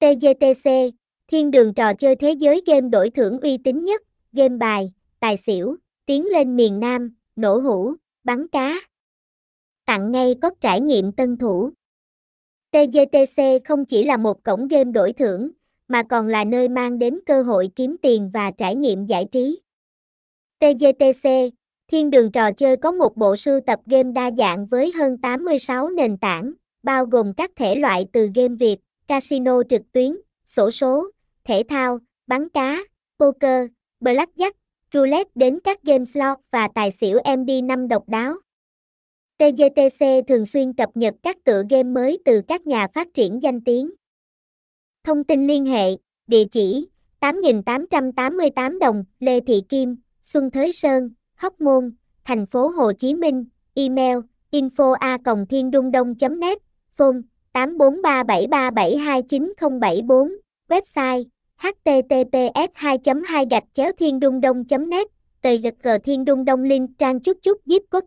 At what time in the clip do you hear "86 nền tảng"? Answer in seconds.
25.18-26.52